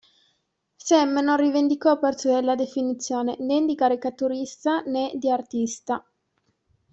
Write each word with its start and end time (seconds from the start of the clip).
Sem 0.83 1.11
non 1.25 1.37
rivendicò 1.37 1.99
per 1.99 2.17
sé 2.17 2.41
la 2.41 2.55
definizione 2.55 3.35
né 3.37 3.63
di 3.65 3.75
caricaturista, 3.75 4.81
né 4.87 5.11
di 5.13 5.29
artista. 5.29 6.03